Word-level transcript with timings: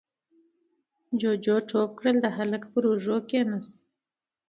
جُوجُو 1.19 1.55
ټوپ 1.69 1.89
کړل، 1.99 2.15
د 2.21 2.27
هلک 2.37 2.63
پر 2.71 2.83
اوږه 2.89 3.17
کېناست: 3.29 3.77